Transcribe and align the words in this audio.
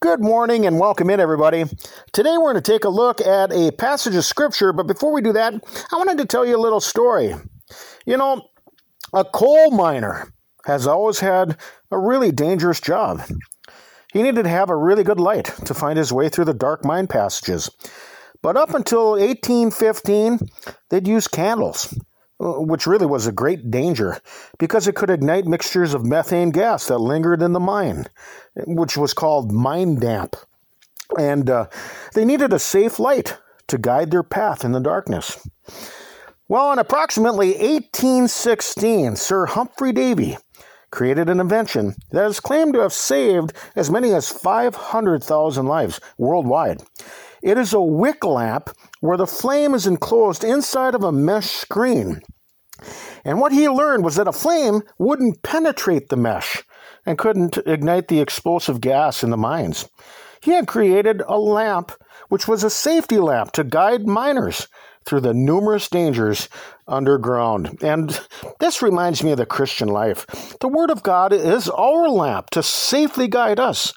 Good 0.00 0.20
morning 0.20 0.64
and 0.64 0.78
welcome 0.78 1.10
in, 1.10 1.18
everybody. 1.18 1.64
Today 2.12 2.38
we're 2.38 2.52
going 2.52 2.54
to 2.54 2.60
take 2.60 2.84
a 2.84 2.88
look 2.88 3.20
at 3.20 3.50
a 3.50 3.72
passage 3.72 4.14
of 4.14 4.24
scripture, 4.24 4.72
but 4.72 4.86
before 4.86 5.12
we 5.12 5.20
do 5.20 5.32
that, 5.32 5.52
I 5.92 5.96
wanted 5.96 6.18
to 6.18 6.24
tell 6.24 6.46
you 6.46 6.56
a 6.56 6.62
little 6.62 6.78
story. 6.78 7.34
You 8.06 8.16
know, 8.16 8.48
a 9.12 9.24
coal 9.24 9.72
miner 9.72 10.32
has 10.66 10.86
always 10.86 11.18
had 11.18 11.56
a 11.90 11.98
really 11.98 12.30
dangerous 12.30 12.80
job. 12.80 13.22
He 14.12 14.22
needed 14.22 14.44
to 14.44 14.48
have 14.48 14.70
a 14.70 14.76
really 14.76 15.02
good 15.02 15.18
light 15.18 15.46
to 15.64 15.74
find 15.74 15.98
his 15.98 16.12
way 16.12 16.28
through 16.28 16.44
the 16.44 16.54
dark 16.54 16.84
mine 16.84 17.08
passages. 17.08 17.68
But 18.40 18.56
up 18.56 18.74
until 18.74 19.18
1815, 19.18 20.38
they'd 20.90 21.08
use 21.08 21.26
candles 21.26 21.92
which 22.38 22.86
really 22.86 23.06
was 23.06 23.26
a 23.26 23.32
great 23.32 23.70
danger 23.70 24.20
because 24.58 24.86
it 24.86 24.94
could 24.94 25.10
ignite 25.10 25.44
mixtures 25.44 25.94
of 25.94 26.06
methane 26.06 26.50
gas 26.50 26.86
that 26.86 26.98
lingered 26.98 27.42
in 27.42 27.52
the 27.52 27.60
mine, 27.60 28.06
which 28.66 28.96
was 28.96 29.12
called 29.12 29.52
mine 29.52 29.96
damp. 29.96 30.36
And 31.18 31.50
uh, 31.50 31.66
they 32.14 32.24
needed 32.24 32.52
a 32.52 32.58
safe 32.58 32.98
light 32.98 33.38
to 33.68 33.78
guide 33.78 34.10
their 34.10 34.22
path 34.22 34.64
in 34.64 34.72
the 34.72 34.80
darkness. 34.80 35.46
Well, 36.48 36.72
in 36.72 36.78
approximately 36.78 37.48
1816, 37.48 39.16
Sir 39.16 39.46
Humphry 39.46 39.92
Davy 39.92 40.38
created 40.90 41.28
an 41.28 41.40
invention 41.40 41.94
that 42.10 42.24
is 42.24 42.40
claimed 42.40 42.72
to 42.74 42.80
have 42.80 42.92
saved 42.92 43.52
as 43.76 43.90
many 43.90 44.14
as 44.14 44.30
500,000 44.30 45.66
lives 45.66 46.00
worldwide. 46.16 46.82
It 47.42 47.58
is 47.58 47.72
a 47.72 47.80
wick 47.80 48.24
lamp 48.24 48.70
where 49.00 49.16
the 49.16 49.26
flame 49.26 49.74
is 49.74 49.86
enclosed 49.86 50.44
inside 50.44 50.94
of 50.94 51.04
a 51.04 51.12
mesh 51.12 51.50
screen. 51.50 52.20
And 53.24 53.40
what 53.40 53.52
he 53.52 53.68
learned 53.68 54.04
was 54.04 54.16
that 54.16 54.28
a 54.28 54.32
flame 54.32 54.82
wouldn't 54.98 55.42
penetrate 55.42 56.08
the 56.08 56.16
mesh 56.16 56.62
and 57.04 57.18
couldn't 57.18 57.58
ignite 57.66 58.08
the 58.08 58.20
explosive 58.20 58.80
gas 58.80 59.22
in 59.22 59.30
the 59.30 59.36
mines. 59.36 59.88
He 60.40 60.52
had 60.52 60.68
created 60.68 61.22
a 61.26 61.38
lamp 61.38 61.92
which 62.28 62.46
was 62.46 62.62
a 62.62 62.70
safety 62.70 63.18
lamp 63.18 63.52
to 63.52 63.64
guide 63.64 64.06
miners 64.06 64.68
through 65.04 65.20
the 65.20 65.34
numerous 65.34 65.88
dangers 65.88 66.48
underground. 66.86 67.78
And 67.82 68.20
this 68.60 68.82
reminds 68.82 69.22
me 69.24 69.32
of 69.32 69.38
the 69.38 69.46
Christian 69.46 69.88
life. 69.88 70.26
The 70.60 70.68
Word 70.68 70.90
of 70.90 71.02
God 71.02 71.32
is 71.32 71.68
our 71.70 72.08
lamp 72.08 72.50
to 72.50 72.62
safely 72.62 73.26
guide 73.26 73.58
us 73.58 73.94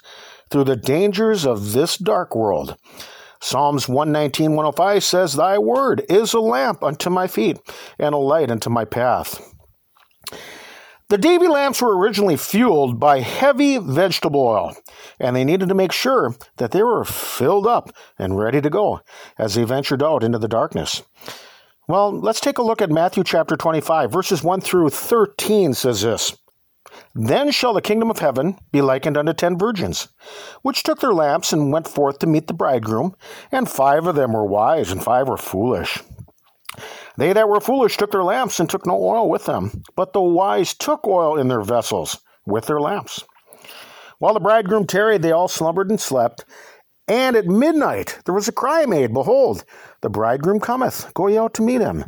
through 0.50 0.64
the 0.64 0.76
dangers 0.76 1.46
of 1.46 1.72
this 1.72 1.96
dark 1.96 2.34
world. 2.34 2.76
Psalms 3.42 3.88
119, 3.88 4.52
105 4.52 5.02
says, 5.02 5.34
Thy 5.34 5.58
word 5.58 6.04
is 6.08 6.32
a 6.32 6.38
lamp 6.38 6.84
unto 6.84 7.10
my 7.10 7.26
feet 7.26 7.58
and 7.98 8.14
a 8.14 8.18
light 8.18 8.52
unto 8.52 8.70
my 8.70 8.84
path. 8.84 9.42
The 11.08 11.18
Davy 11.18 11.48
lamps 11.48 11.82
were 11.82 11.98
originally 11.98 12.36
fueled 12.36 13.00
by 13.00 13.18
heavy 13.18 13.78
vegetable 13.78 14.42
oil, 14.42 14.76
and 15.18 15.34
they 15.34 15.44
needed 15.44 15.68
to 15.70 15.74
make 15.74 15.90
sure 15.90 16.36
that 16.58 16.70
they 16.70 16.84
were 16.84 17.04
filled 17.04 17.66
up 17.66 17.90
and 18.16 18.38
ready 18.38 18.60
to 18.60 18.70
go 18.70 19.00
as 19.36 19.56
they 19.56 19.64
ventured 19.64 20.04
out 20.04 20.22
into 20.22 20.38
the 20.38 20.46
darkness. 20.46 21.02
Well, 21.88 22.12
let's 22.12 22.40
take 22.40 22.58
a 22.58 22.62
look 22.62 22.80
at 22.80 22.90
Matthew 22.90 23.24
chapter 23.24 23.56
25, 23.56 24.12
verses 24.12 24.44
1 24.44 24.60
through 24.60 24.90
13 24.90 25.74
says 25.74 26.02
this. 26.02 26.38
Then 27.14 27.50
shall 27.50 27.74
the 27.74 27.82
kingdom 27.82 28.10
of 28.10 28.18
heaven 28.18 28.58
be 28.70 28.82
likened 28.82 29.16
unto 29.16 29.32
ten 29.32 29.58
virgins, 29.58 30.08
which 30.62 30.82
took 30.82 31.00
their 31.00 31.12
lamps 31.12 31.52
and 31.52 31.72
went 31.72 31.88
forth 31.88 32.18
to 32.20 32.26
meet 32.26 32.46
the 32.46 32.54
bridegroom, 32.54 33.14
and 33.50 33.68
five 33.68 34.06
of 34.06 34.14
them 34.14 34.32
were 34.32 34.46
wise, 34.46 34.90
and 34.90 35.02
five 35.02 35.28
were 35.28 35.36
foolish. 35.36 35.98
They 37.16 37.32
that 37.32 37.48
were 37.48 37.60
foolish 37.60 37.96
took 37.96 38.10
their 38.10 38.24
lamps 38.24 38.58
and 38.58 38.68
took 38.68 38.86
no 38.86 38.94
oil 38.94 39.28
with 39.28 39.44
them, 39.44 39.82
but 39.96 40.12
the 40.12 40.22
wise 40.22 40.74
took 40.74 41.06
oil 41.06 41.38
in 41.38 41.48
their 41.48 41.60
vessels 41.60 42.18
with 42.46 42.66
their 42.66 42.80
lamps. 42.80 43.22
While 44.18 44.34
the 44.34 44.40
bridegroom 44.40 44.86
tarried, 44.86 45.22
they 45.22 45.32
all 45.32 45.48
slumbered 45.48 45.90
and 45.90 46.00
slept. 46.00 46.44
And 47.08 47.36
at 47.36 47.46
midnight 47.46 48.20
there 48.24 48.34
was 48.34 48.48
a 48.48 48.52
cry 48.52 48.86
made, 48.86 49.12
Behold, 49.12 49.64
the 50.00 50.08
bridegroom 50.08 50.60
cometh, 50.60 51.12
go 51.14 51.26
ye 51.26 51.36
out 51.36 51.54
to 51.54 51.62
meet 51.62 51.80
him. 51.80 52.04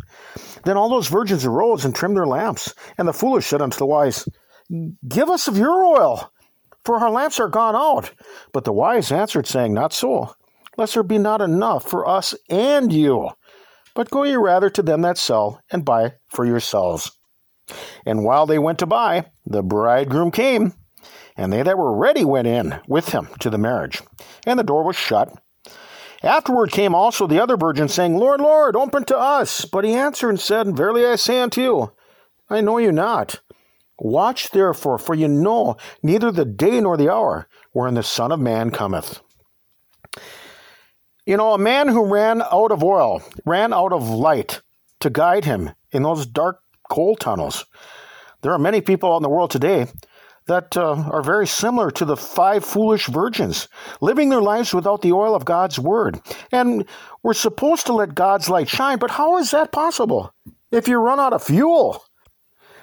Then 0.65 0.77
all 0.77 0.89
those 0.89 1.09
virgins 1.09 1.45
arose 1.45 1.85
and 1.85 1.95
trimmed 1.95 2.17
their 2.17 2.27
lamps. 2.27 2.73
And 2.97 3.09
the 3.09 3.13
foolish 3.13 3.47
said 3.47 3.61
unto 3.61 3.77
the 3.77 3.87
wise, 3.87 4.27
Give 5.07 5.31
us 5.31 5.49
of 5.49 5.59
your 5.59 5.85
oil, 5.85 6.33
for 6.85 6.97
our 6.97 7.11
lamps 7.11 7.41
are 7.41 7.49
gone 7.49 7.77
out. 7.77 8.13
But 8.53 8.65
the 8.65 8.73
wise 8.73 9.13
answered, 9.13 9.47
saying, 9.47 9.75
Not 9.75 9.93
so, 9.93 10.35
lest 10.77 10.95
there 10.95 11.03
be 11.03 11.19
not 11.19 11.41
enough 11.41 11.89
for 11.89 12.09
us 12.09 12.35
and 12.49 12.93
you. 12.93 13.31
But 13.95 14.11
go 14.11 14.25
ye 14.25 14.35
rather 14.35 14.71
to 14.71 14.83
them 14.83 15.03
that 15.03 15.19
sell, 15.19 15.61
and 15.71 15.85
buy 15.85 16.15
for 16.29 16.45
yourselves. 16.45 17.13
And 18.05 18.25
while 18.25 18.47
they 18.47 18.59
went 18.59 18.79
to 18.81 18.87
buy, 18.87 19.27
the 19.47 19.63
bridegroom 19.63 20.31
came, 20.31 20.75
and 21.37 21.53
they 21.53 21.63
that 21.63 21.79
were 21.79 21.97
ready 21.97 22.25
went 22.25 22.47
in 22.47 22.81
with 22.87 23.11
him 23.11 23.29
to 23.41 23.51
the 23.51 23.59
marriage. 23.59 24.03
And 24.47 24.59
the 24.59 24.65
door 24.65 24.85
was 24.85 24.97
shut. 24.97 25.33
Afterward 26.23 26.73
came 26.73 26.95
also 26.95 27.27
the 27.27 27.43
other 27.43 27.57
virgins, 27.57 27.93
saying, 27.93 28.17
Lord, 28.17 28.41
Lord, 28.41 28.77
open 28.77 29.05
to 29.05 29.19
us. 29.19 29.65
But 29.65 29.85
he 29.85 29.95
answered 29.95 30.31
and 30.31 30.41
said, 30.41 30.77
Verily 30.77 31.05
I 31.05 31.17
say 31.17 31.41
unto 31.41 31.61
you, 31.61 31.93
I 32.49 32.61
know 32.61 32.79
you 32.79 32.93
not. 32.93 33.41
Watch 33.99 34.51
therefore, 34.51 34.99
for 34.99 35.15
you 35.15 35.29
know 35.29 35.77
neither 36.03 36.33
the 36.33 36.45
day 36.45 36.81
nor 36.81 36.97
the 36.97 37.13
hour 37.13 37.49
wherein 37.73 37.95
the 37.95 38.03
Son 38.03 38.33
of 38.33 38.41
Man 38.41 38.71
cometh. 38.71 39.21
You 41.27 41.37
know, 41.37 41.55
a 41.55 41.59
man 41.59 41.89
who 41.89 42.05
ran 42.05 42.43
out 42.43 42.71
of 42.71 42.83
oil, 42.83 43.23
ran 43.47 43.73
out 43.73 43.93
of 43.93 44.09
light 44.09 44.61
to 45.01 45.11
guide 45.11 45.45
him 45.45 45.71
in 45.91 46.03
those 46.03 46.27
dark 46.27 46.61
coal 46.91 47.17
tunnels. 47.17 47.65
There 48.43 48.53
are 48.53 48.59
many 48.59 48.81
people 48.81 49.17
in 49.17 49.23
the 49.23 49.31
world 49.31 49.51
today 49.51 49.87
that 50.47 50.77
uh, 50.77 50.95
are 51.11 51.23
very 51.23 51.47
similar 51.47 51.91
to 51.93 52.05
the 52.05 52.17
five 52.17 52.65
foolish 52.65 53.07
virgins, 53.07 53.69
living 54.01 54.29
their 54.29 54.43
lives 54.43 54.75
without 54.75 55.01
the 55.01 55.13
oil 55.13 55.35
of 55.35 55.47
God's 55.47 55.79
word. 55.79 56.21
And 56.53 56.85
we're 57.23 57.33
supposed 57.33 57.87
to 57.87 57.95
let 57.95 58.15
God's 58.15 58.51
light 58.51 58.69
shine, 58.69 58.99
but 58.99 59.11
how 59.11 59.39
is 59.39 59.53
that 59.53 59.73
possible 59.73 60.35
if 60.71 60.89
you 60.89 60.99
run 60.99 61.21
out 61.21 61.33
of 61.33 61.43
fuel? 61.43 62.05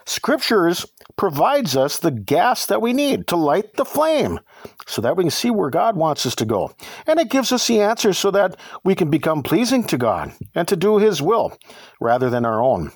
Scriptures 0.05 0.85
provides 1.15 1.77
us 1.77 1.97
the 1.97 2.11
gas 2.11 2.65
that 2.65 2.81
we 2.81 2.93
need 2.93 3.27
to 3.27 3.35
light 3.35 3.73
the 3.75 3.85
flame 3.85 4.39
so 4.87 5.01
that 5.01 5.15
we 5.15 5.23
can 5.23 5.31
see 5.31 5.49
where 5.51 5.69
God 5.69 5.95
wants 5.95 6.25
us 6.25 6.35
to 6.35 6.45
go. 6.45 6.73
And 7.05 7.19
it 7.19 7.29
gives 7.29 7.51
us 7.51 7.67
the 7.67 7.81
answers 7.81 8.17
so 8.17 8.31
that 8.31 8.55
we 8.83 8.95
can 8.95 9.09
become 9.09 9.43
pleasing 9.43 9.83
to 9.85 9.97
God 9.97 10.33
and 10.55 10.67
to 10.67 10.75
do 10.75 10.97
His 10.97 11.21
will 11.21 11.57
rather 11.99 12.29
than 12.29 12.45
our 12.45 12.61
own. 12.61 12.91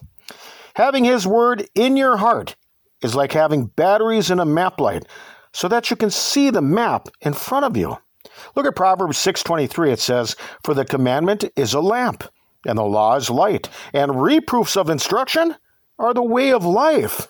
Having 0.75 1.05
His 1.05 1.27
Word 1.27 1.67
in 1.75 1.97
your 1.97 2.17
heart 2.17 2.55
is 3.01 3.15
like 3.15 3.33
having 3.33 3.67
batteries 3.67 4.31
in 4.31 4.39
a 4.39 4.45
map 4.45 4.79
light 4.79 5.05
so 5.53 5.67
that 5.67 5.89
you 5.89 5.95
can 5.95 6.09
see 6.09 6.49
the 6.49 6.61
map 6.61 7.07
in 7.21 7.33
front 7.33 7.65
of 7.65 7.77
you. 7.77 7.97
Look 8.55 8.65
at 8.65 8.75
Proverbs 8.75 9.17
6:23 9.17 9.91
it 9.91 9.99
says, 9.99 10.35
"For 10.63 10.73
the 10.73 10.83
commandment 10.83 11.45
is 11.55 11.73
a 11.73 11.79
lamp, 11.79 12.23
and 12.65 12.77
the 12.77 12.83
law 12.83 13.15
is 13.15 13.29
light, 13.29 13.69
and 13.93 14.21
reproofs 14.21 14.75
of 14.75 14.89
instruction 14.89 15.55
are 15.97 16.13
the 16.13 16.23
way 16.23 16.51
of 16.51 16.65
life." 16.65 17.27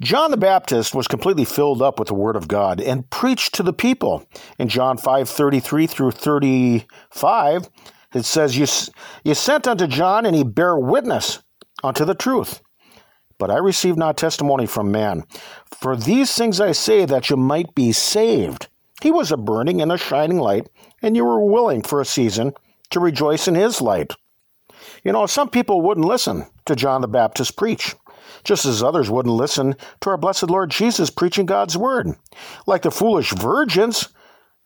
John 0.00 0.30
the 0.30 0.36
Baptist 0.36 0.94
was 0.94 1.08
completely 1.08 1.44
filled 1.44 1.82
up 1.82 1.98
with 1.98 2.06
the 2.06 2.14
word 2.14 2.36
of 2.36 2.46
God 2.46 2.80
and 2.80 3.10
preached 3.10 3.54
to 3.56 3.64
the 3.64 3.72
people. 3.72 4.24
In 4.56 4.68
John 4.68 4.96
5:33 4.96 5.88
through 5.88 6.12
35, 6.12 7.68
it 8.14 8.24
says, 8.24 8.56
you, 8.56 8.66
you 9.24 9.34
sent 9.34 9.66
unto 9.66 9.86
John, 9.86 10.24
and 10.24 10.34
he 10.34 10.44
bare 10.44 10.78
witness 10.78 11.42
unto 11.82 12.04
the 12.04 12.14
truth. 12.14 12.62
But 13.38 13.50
I 13.50 13.58
received 13.58 13.98
not 13.98 14.16
testimony 14.16 14.66
from 14.66 14.90
man. 14.90 15.24
For 15.80 15.96
these 15.96 16.32
things 16.34 16.60
I 16.60 16.72
say 16.72 17.04
that 17.04 17.28
you 17.28 17.36
might 17.36 17.74
be 17.74 17.92
saved. 17.92 18.68
He 19.02 19.10
was 19.10 19.30
a 19.30 19.36
burning 19.36 19.82
and 19.82 19.92
a 19.92 19.98
shining 19.98 20.38
light, 20.38 20.68
and 21.02 21.16
you 21.16 21.24
were 21.24 21.44
willing 21.44 21.82
for 21.82 22.00
a 22.00 22.04
season 22.04 22.52
to 22.90 23.00
rejoice 23.00 23.46
in 23.46 23.54
his 23.54 23.80
light. 23.80 24.14
You 25.04 25.12
know, 25.12 25.26
some 25.26 25.48
people 25.48 25.80
wouldn't 25.80 26.06
listen 26.06 26.46
to 26.66 26.76
John 26.76 27.00
the 27.00 27.08
Baptist 27.08 27.56
preach 27.56 27.94
just 28.44 28.64
as 28.66 28.82
others 28.82 29.10
wouldn't 29.10 29.34
listen 29.34 29.74
to 30.00 30.10
our 30.10 30.16
blessed 30.16 30.50
Lord 30.50 30.70
Jesus 30.70 31.10
preaching 31.10 31.46
God's 31.46 31.76
word. 31.76 32.08
Like 32.66 32.82
the 32.82 32.90
foolish 32.90 33.32
virgins, 33.32 34.08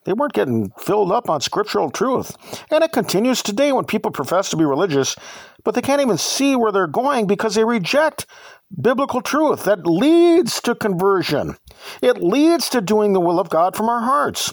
they 0.05 0.13
weren't 0.13 0.33
getting 0.33 0.71
filled 0.79 1.13
up 1.13 1.31
on 1.31 1.41
scriptural 1.41 1.91
truth. 1.91 2.37
And 2.71 2.83
it 2.83 2.93
continues 2.93 3.43
today 3.43 3.73
when 3.73 3.85
people 3.85 4.11
profess 4.11 4.51
to 4.51 4.57
be 4.57 4.65
religious, 4.65 5.17
but 5.65 5.75
they 5.75 5.83
can't 5.83 6.03
even 6.03 6.19
see 6.19 6.57
where 6.57 6.73
they're 6.73 6.87
going 6.87 7.27
because 7.27 7.55
they 7.55 7.65
reject 7.65 8.27
biblical 8.81 9.21
truth 9.21 9.65
that 9.65 9.87
leads 9.87 10.61
to 10.63 10.75
conversion. 10.75 11.57
It 12.01 12.23
leads 12.23 12.69
to 12.71 12.81
doing 12.81 13.13
the 13.13 13.21
will 13.21 13.39
of 13.39 13.51
God 13.51 13.77
from 13.77 13.89
our 13.89 14.01
hearts. 14.01 14.53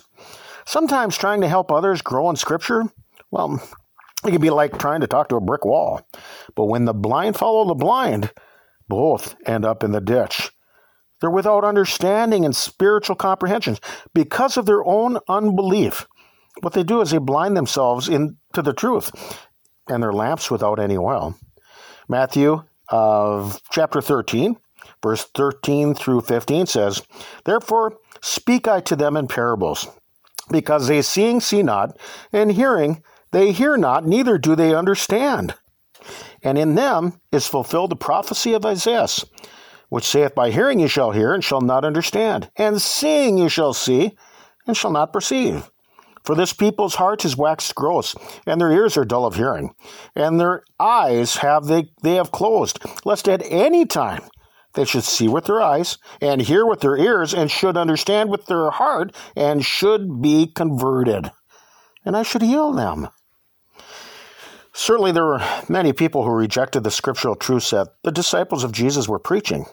Sometimes 0.65 1.17
trying 1.17 1.41
to 1.41 1.47
help 1.47 1.71
others 1.71 2.01
grow 2.01 2.29
in 2.29 2.35
scripture, 2.35 2.83
well, 3.31 3.61
it 4.25 4.31
can 4.31 4.41
be 4.41 4.49
like 4.49 4.77
trying 4.77 5.01
to 5.01 5.07
talk 5.07 5.29
to 5.29 5.35
a 5.35 5.41
brick 5.41 5.65
wall. 5.65 6.01
But 6.55 6.65
when 6.65 6.85
the 6.85 6.93
blind 6.93 7.37
follow 7.37 7.65
the 7.65 7.75
blind, 7.75 8.31
both 8.87 9.35
end 9.45 9.65
up 9.65 9.83
in 9.83 9.91
the 9.91 10.01
ditch. 10.01 10.51
They're 11.21 11.29
without 11.29 11.63
understanding 11.63 12.45
and 12.45 12.55
spiritual 12.55 13.15
comprehensions 13.15 13.79
because 14.13 14.57
of 14.57 14.65
their 14.65 14.85
own 14.85 15.19
unbelief. 15.27 16.07
What 16.61 16.73
they 16.73 16.83
do 16.83 17.01
is 17.01 17.11
they 17.11 17.17
blind 17.17 17.55
themselves 17.55 18.09
into 18.09 18.61
the 18.61 18.73
truth, 18.73 19.11
and 19.87 20.01
their 20.01 20.13
lamps 20.13 20.49
without 20.51 20.79
any 20.79 20.97
oil. 20.97 21.35
Matthew 22.07 22.63
of 22.89 23.61
chapter 23.71 24.01
13, 24.01 24.57
verse 25.03 25.25
13 25.35 25.93
through 25.93 26.21
15 26.21 26.65
says, 26.65 27.01
Therefore 27.45 27.97
speak 28.21 28.67
I 28.67 28.81
to 28.81 28.95
them 28.95 29.15
in 29.15 29.27
parables 29.27 29.87
because 30.49 30.87
they 30.87 31.01
seeing 31.01 31.39
see 31.39 31.63
not, 31.63 31.97
and 32.33 32.51
hearing 32.51 33.03
they 33.31 33.51
hear 33.51 33.77
not, 33.77 34.05
neither 34.05 34.37
do 34.37 34.55
they 34.55 34.73
understand. 34.73 35.55
And 36.41 36.57
in 36.57 36.75
them 36.75 37.19
is 37.31 37.47
fulfilled 37.47 37.91
the 37.91 37.95
prophecy 37.95 38.53
of 38.53 38.65
Isaiah, 38.65 39.07
which 39.89 40.05
saith, 40.05 40.35
By 40.35 40.51
hearing 40.51 40.79
you 40.79 40.87
shall 40.87 41.11
hear, 41.11 41.33
and 41.33 41.43
shall 41.43 41.61
not 41.61 41.85
understand, 41.85 42.49
and 42.55 42.81
seeing 42.81 43.37
you 43.37 43.49
shall 43.49 43.73
see, 43.73 44.17
and 44.65 44.75
shall 44.75 44.91
not 44.91 45.13
perceive. 45.13 45.69
For 46.23 46.35
this 46.35 46.53
people's 46.53 46.95
heart 46.95 47.25
is 47.25 47.37
waxed 47.37 47.75
gross, 47.75 48.15
and 48.45 48.59
their 48.59 48.71
ears 48.71 48.97
are 48.97 49.05
dull 49.05 49.25
of 49.25 49.35
hearing, 49.35 49.73
and 50.15 50.39
their 50.39 50.63
eyes 50.79 51.37
have 51.37 51.65
they, 51.65 51.89
they 52.03 52.15
have 52.15 52.31
closed, 52.31 52.79
lest 53.05 53.27
at 53.27 53.41
any 53.45 53.85
time 53.85 54.23
they 54.73 54.85
should 54.85 55.03
see 55.03 55.27
with 55.27 55.45
their 55.45 55.61
eyes, 55.61 55.97
and 56.21 56.41
hear 56.41 56.65
with 56.65 56.81
their 56.81 56.97
ears, 56.97 57.33
and 57.33 57.49
should 57.49 57.77
understand 57.77 58.29
with 58.29 58.45
their 58.45 58.69
heart, 58.69 59.15
and 59.35 59.65
should 59.65 60.21
be 60.21 60.47
converted. 60.47 61.31
And 62.05 62.15
I 62.15 62.23
should 62.23 62.43
heal 62.43 62.73
them. 62.73 63.09
Certainly, 64.73 65.13
there 65.13 65.25
were 65.25 65.41
many 65.67 65.93
people 65.93 66.23
who 66.23 66.31
rejected 66.31 66.83
the 66.83 66.91
scriptural 66.91 67.35
truths 67.35 67.71
that 67.71 67.89
the 68.03 68.11
disciples 68.11 68.63
of 68.63 68.71
Jesus 68.71 69.07
were 69.07 69.19
preaching. 69.19 69.65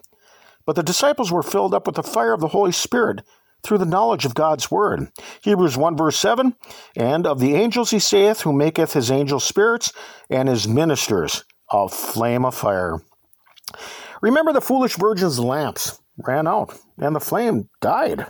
But 0.65 0.77
the 0.77 0.83
disciples 0.83 1.31
were 1.31 1.43
filled 1.43 1.75
up 1.75 1.87
with 1.87 1.97
the 1.97 2.03
fire 2.03 2.33
of 2.33 2.41
the 2.41 2.49
Holy 2.49 2.73
Spirit 2.73 3.23
through 3.63 3.79
the 3.79 3.85
knowledge 3.85 4.25
of 4.25 4.35
God's 4.35 4.71
word. 4.71 5.09
Hebrews 5.43 5.77
1 5.77 5.97
verse 5.97 6.19
7 6.19 6.55
And 6.97 7.27
of 7.27 7.41
the 7.41 7.55
angels 7.55 7.91
he 7.91 7.99
saith, 7.99 8.41
who 8.41 8.53
maketh 8.53 8.93
his 8.93 9.11
angels 9.11 9.45
spirits, 9.45 9.93
and 10.31 10.49
his 10.49 10.67
ministers 10.69 11.45
a 11.71 11.89
flame 11.89 12.45
of 12.45 12.55
fire. 12.55 13.01
Remember 14.23 14.53
the 14.53 14.61
foolish 14.61 14.97
virgin's 14.97 15.39
lamps 15.39 16.01
ran 16.19 16.47
out, 16.47 16.79
and 16.99 17.15
the 17.15 17.21
flame 17.21 17.69
died. 17.81 18.27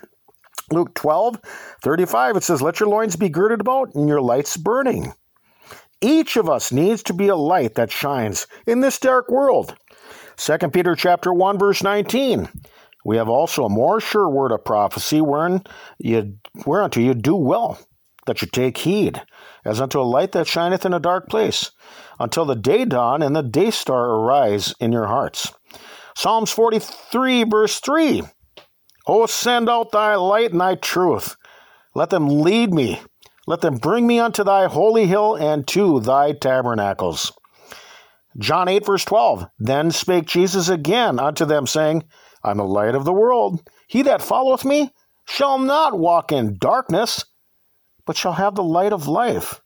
Luke 0.70 0.94
12 0.94 1.40
35, 1.82 2.36
it 2.36 2.42
says, 2.42 2.62
Let 2.62 2.80
your 2.80 2.88
loins 2.88 3.16
be 3.16 3.28
girded 3.28 3.60
about, 3.60 3.94
and 3.94 4.08
your 4.08 4.20
lights 4.20 4.56
burning. 4.56 5.12
Each 6.00 6.36
of 6.36 6.48
us 6.48 6.72
needs 6.72 7.02
to 7.04 7.14
be 7.14 7.28
a 7.28 7.36
light 7.36 7.74
that 7.74 7.90
shines 7.90 8.46
in 8.66 8.80
this 8.80 8.98
dark 8.98 9.30
world. 9.30 9.74
2 10.36 10.58
Peter 10.70 10.94
chapter 10.94 11.32
1 11.32 11.58
verse 11.58 11.82
19. 11.82 12.48
We 13.04 13.16
have 13.16 13.28
also 13.28 13.64
a 13.64 13.70
more 13.70 14.00
sure 14.00 14.28
word 14.28 14.52
of 14.52 14.64
prophecy 14.64 15.20
wherein 15.20 15.62
you, 15.98 16.34
whereunto 16.66 17.00
you 17.00 17.14
do 17.14 17.36
well 17.36 17.78
that 18.26 18.42
you 18.42 18.48
take 18.48 18.78
heed, 18.78 19.22
as 19.64 19.80
unto 19.80 20.00
a 20.00 20.02
light 20.02 20.32
that 20.32 20.48
shineth 20.48 20.84
in 20.84 20.92
a 20.92 21.00
dark 21.00 21.28
place, 21.28 21.70
until 22.18 22.44
the 22.44 22.56
day 22.56 22.84
dawn 22.84 23.22
and 23.22 23.34
the 23.34 23.42
day 23.42 23.70
star 23.70 24.10
arise 24.10 24.74
in 24.80 24.92
your 24.92 25.06
hearts. 25.06 25.52
Psalms 26.16 26.50
43 26.50 27.44
verse 27.44 27.78
3. 27.80 28.22
O 29.06 29.26
send 29.26 29.70
out 29.70 29.92
thy 29.92 30.16
light 30.16 30.50
and 30.50 30.60
thy 30.60 30.74
truth. 30.74 31.36
Let 31.94 32.10
them 32.10 32.28
lead 32.28 32.74
me 32.74 33.00
let 33.46 33.60
them 33.60 33.76
bring 33.76 34.06
me 34.06 34.18
unto 34.18 34.42
thy 34.42 34.66
holy 34.66 35.06
hill 35.06 35.36
and 35.36 35.66
to 35.68 36.00
thy 36.00 36.32
tabernacles. 36.32 37.32
John 38.38 38.68
8, 38.68 38.84
verse 38.84 39.04
12. 39.04 39.46
Then 39.58 39.90
spake 39.90 40.26
Jesus 40.26 40.68
again 40.68 41.18
unto 41.18 41.44
them, 41.44 41.66
saying, 41.66 42.04
I 42.42 42.50
am 42.50 42.58
the 42.58 42.64
light 42.64 42.94
of 42.94 43.04
the 43.04 43.12
world. 43.12 43.68
He 43.86 44.02
that 44.02 44.20
followeth 44.20 44.64
me 44.64 44.92
shall 45.24 45.58
not 45.58 45.98
walk 45.98 46.32
in 46.32 46.58
darkness, 46.58 47.24
but 48.04 48.16
shall 48.16 48.34
have 48.34 48.54
the 48.54 48.62
light 48.62 48.92
of 48.92 49.08
life. 49.08 49.60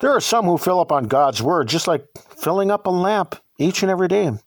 There 0.00 0.10
are 0.10 0.20
some 0.20 0.44
who 0.44 0.58
fill 0.58 0.80
up 0.80 0.92
on 0.92 1.04
God's 1.04 1.42
word 1.42 1.68
just 1.68 1.88
like 1.88 2.06
filling 2.36 2.70
up 2.70 2.86
a 2.86 2.90
lamp 2.90 3.36
each 3.58 3.82
and 3.82 3.90
every 3.90 4.08
day. 4.08 4.26
1 4.26 4.40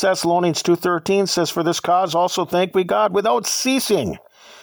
Thessalonians 0.00 0.62
2.13 0.62 1.28
says, 1.28 1.50
For 1.50 1.62
this 1.62 1.80
cause 1.80 2.14
also 2.14 2.44
thank 2.44 2.74
we 2.74 2.84
God 2.84 3.14
without 3.14 3.46
ceasing 3.46 4.18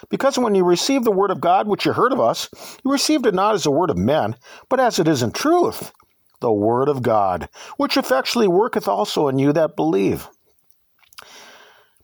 because 0.09 0.37
when 0.37 0.55
you 0.55 0.63
received 0.63 1.05
the 1.05 1.11
word 1.11 1.31
of 1.31 1.41
God, 1.41 1.67
which 1.67 1.85
you 1.85 1.93
heard 1.93 2.11
of 2.11 2.19
us, 2.19 2.49
you 2.83 2.91
received 2.91 3.25
it 3.25 3.33
not 3.33 3.55
as 3.55 3.65
a 3.65 3.71
word 3.71 3.89
of 3.89 3.97
men, 3.97 4.35
but 4.69 4.79
as 4.79 4.99
it 4.99 5.07
is 5.07 5.23
in 5.23 5.31
truth, 5.31 5.91
the 6.39 6.51
word 6.51 6.89
of 6.89 7.01
God, 7.01 7.49
which 7.77 7.97
effectually 7.97 8.47
worketh 8.47 8.87
also 8.87 9.27
in 9.27 9.39
you 9.39 9.53
that 9.53 9.75
believe. 9.75 10.27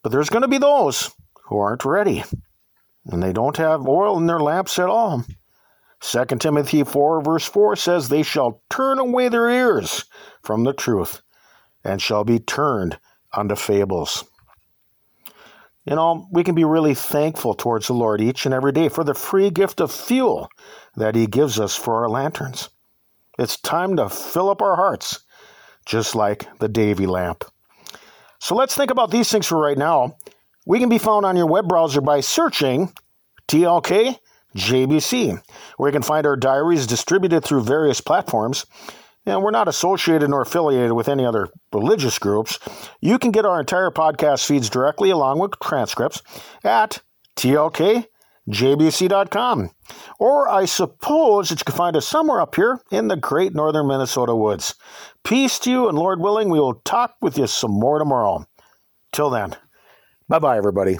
But 0.04 0.12
there's 0.12 0.30
going 0.30 0.44
to 0.44 0.48
be 0.48 0.60
those 0.60 1.12
who 1.45 1.57
aren't 1.57 1.86
ready, 1.86 2.24
and 3.06 3.22
they 3.22 3.33
don't 3.33 3.57
have 3.57 3.88
oil 3.88 4.18
in 4.18 4.28
their 4.28 4.40
lamps 4.40 4.78
at 4.80 4.90
all. 4.90 5.24
2 6.01 6.25
Timothy 6.40 6.83
4, 6.83 7.22
verse 7.24 7.45
4 7.45 7.75
says, 7.75 8.07
They 8.07 8.22
shall 8.22 8.62
turn 8.69 9.00
away 9.00 9.30
their 9.30 9.50
ears 9.50 10.06
from 10.44 10.63
the 10.63 10.74
truth, 10.74 11.22
and 11.88 12.01
shall 12.01 12.24
be 12.24 12.38
turned 12.38 13.00
unto 13.34 13.56
fables. 13.56 14.25
You 15.86 15.95
know, 15.95 16.28
we 16.31 16.44
can 16.44 16.54
be 16.54 16.66
really 16.66 16.94
thankful 16.94 17.54
towards 17.54 17.88
the 17.88 17.94
Lord 17.94 18.19
each 18.19 18.45
and 18.45 18.54
every 18.54 18.74
day 18.74 18.89
for 18.89 19.06
the 19.06 19.13
free 19.13 19.50
gift 19.50 19.80
of 19.80 19.92
fuel 19.92 20.50
that 20.98 21.16
He 21.16 21.28
gives 21.28 21.60
us 21.60 21.75
for 21.75 21.95
our 21.95 22.10
lanterns. 22.10 22.69
It's 23.39 23.57
time 23.57 23.95
to 23.95 24.10
fill 24.10 24.50
up 24.50 24.62
our 24.62 24.75
hearts, 24.75 25.24
just 25.86 26.13
like 26.13 26.45
the 26.60 26.68
Davy 26.68 27.07
lamp. 27.07 27.45
So 28.40 28.54
let's 28.54 28.75
think 28.75 28.92
about 28.92 29.12
these 29.12 29.31
things 29.31 29.48
for 29.48 29.57
right 29.57 29.78
now. 29.78 30.18
We 30.66 30.80
can 30.80 30.90
be 30.90 30.98
found 30.98 31.25
on 31.25 31.38
your 31.38 31.48
web 31.48 31.69
browser 31.69 32.01
by 32.01 32.19
searching 32.19 32.92
TLK 33.48 34.18
JBC, 34.57 35.42
where 35.78 35.90
you 35.90 35.94
can 35.94 36.01
find 36.01 36.25
our 36.25 36.36
diaries 36.36 36.88
distributed 36.88 37.44
through 37.44 37.63
various 37.63 38.01
platforms 38.01 38.66
and 39.27 39.44
we're 39.44 39.51
not 39.51 39.68
associated 39.68 40.29
nor 40.29 40.41
affiliated 40.41 40.94
with 40.94 41.09
any 41.09 41.25
other 41.25 41.50
religious 41.74 42.18
groups, 42.18 42.57
you 43.01 43.19
can 43.19 43.31
get 43.31 43.45
our 43.45 43.59
entire 43.59 43.91
podcast 43.91 44.47
feeds 44.47 44.69
directly 44.69 45.09
along 45.09 45.39
with 45.39 45.59
transcripts 45.62 46.21
at 46.63 47.01
tlkjbc.com. 47.35 48.07
Or 50.19 50.50
I 50.50 50.65
suppose 50.65 51.50
that 51.50 51.59
you 51.59 51.65
can 51.65 51.75
find 51.75 51.95
us 51.95 52.07
somewhere 52.07 52.41
up 52.41 52.56
here 52.56 52.79
in 52.89 53.09
the 53.09 53.18
great 53.18 53.53
northern 53.53 53.88
Minnesota 53.88 54.35
woods. 54.35 54.75
Peace 55.24 55.59
to 55.59 55.69
you, 55.69 55.89
and 55.89 55.97
Lord 55.97 56.19
willing, 56.19 56.50
we 56.50 56.59
will 56.59 56.81
talk 56.85 57.15
with 57.21 57.38
you 57.38 57.47
some 57.47 57.71
more 57.71 58.00
tomorrow. 58.00 58.45
Till 59.12 59.30
then, 59.30 59.56
bye 60.27 60.39
bye, 60.39 60.57
everybody. 60.57 60.97